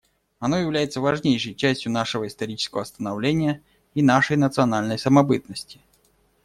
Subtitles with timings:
[0.39, 3.61] Оно является важнейшей частью нашего исторического становления
[3.93, 5.79] и нашей национальной самобытности.